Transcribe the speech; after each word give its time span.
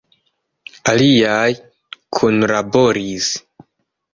Aliaj 0.93 1.51
kunlaboris. 2.19 3.29